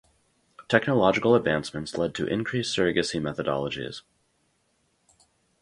Technological 0.67 1.35
advancements 1.35 1.95
led 1.95 2.15
to 2.15 2.25
increased 2.25 2.75
surrogacy 2.75 3.21
methodologies. 3.21 4.01